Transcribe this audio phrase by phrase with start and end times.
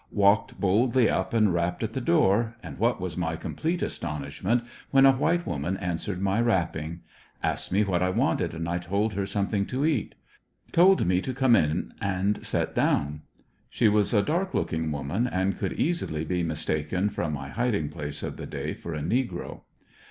[0.09, 4.63] Walked boldly up and rapped at the door; and what was my com plete astonishment
[4.89, 7.01] when a white woman answered my rapping.
[7.43, 10.15] Asked me what I wanted, and I told her something to eat.
[10.71, 13.21] Told me to come in and set down.
[13.69, 18.23] She was a dark looking woman and could easily be mistaken from my hiding place
[18.23, 19.61] of the day for a negro.